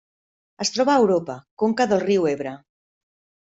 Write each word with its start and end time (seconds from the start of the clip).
Es 0.65 0.71
troba 0.77 0.95
a 0.95 1.03
Europa: 1.03 1.37
conca 1.65 1.89
del 1.95 2.05
riu 2.09 2.29
Ebre. 2.35 2.59